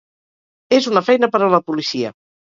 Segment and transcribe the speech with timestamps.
[0.77, 2.11] És una feina per a la policia!